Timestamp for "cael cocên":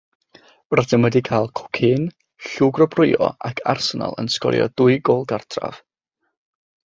1.27-2.07